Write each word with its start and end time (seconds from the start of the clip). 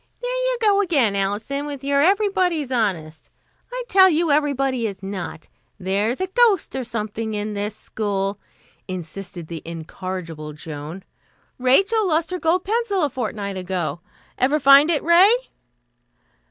"There 0.19 0.35
you 0.51 0.57
go 0.59 0.81
again, 0.81 1.15
Alison, 1.15 1.67
with 1.67 1.83
your 1.83 2.01
'everybody's 2.01 2.71
honest.' 2.71 3.29
I 3.71 3.83
tell 3.87 4.09
you 4.09 4.31
everybody 4.31 4.87
is 4.87 5.03
not. 5.03 5.47
There's 5.79 6.19
a 6.19 6.25
ghost 6.25 6.75
or 6.75 6.83
something 6.83 7.35
in 7.35 7.53
this 7.53 7.75
school," 7.75 8.39
insisted 8.87 9.47
the 9.47 9.61
incorrigible 9.63 10.53
Joan. 10.53 11.03
"Rachel 11.59 12.07
lost 12.07 12.31
her 12.31 12.39
gold 12.39 12.63
pencil 12.63 13.03
a 13.03 13.11
fortnight 13.11 13.57
ago. 13.57 13.99
Ever 14.39 14.59
find 14.59 14.89
it, 14.89 15.03
Ray?" 15.03 15.35